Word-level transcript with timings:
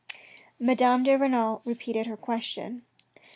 Madame 0.59 1.03
de 1.03 1.15
Renal 1.15 1.61
repeated 1.63 2.07
her 2.07 2.17
question. 2.17 2.81